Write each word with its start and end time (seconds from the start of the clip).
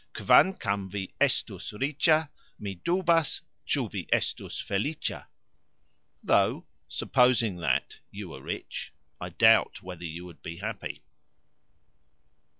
"Kvankam 0.15 0.89
vi 0.89 1.13
estus 1.21 1.73
ricxa, 1.79 2.31
mi 2.57 2.73
dubas, 2.77 3.41
cxu, 3.67 3.91
vi 3.91 4.07
estus 4.11 4.59
felicxa", 4.59 5.27
Though 6.23 6.65
(supposing 6.87 7.57
that) 7.57 7.99
you 8.09 8.29
were 8.29 8.41
rich, 8.41 8.93
I 9.19 9.29
doubt 9.29 9.83
whether 9.83 10.03
you 10.05 10.25
would 10.25 10.41
be 10.41 10.57
happy. 10.57 11.03